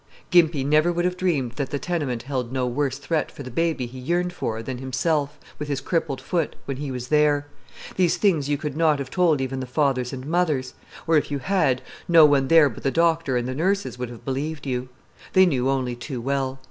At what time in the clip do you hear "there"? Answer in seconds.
7.09-7.45, 12.47-12.67